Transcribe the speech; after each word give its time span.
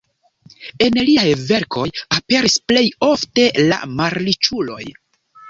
En 0.85 0.95
liaj 1.09 1.25
verkoj 1.41 1.83
aperis 2.17 2.57
plej 2.73 2.83
ofte 3.09 3.47
la 3.69 3.79
malriĉuloj. 4.01 4.83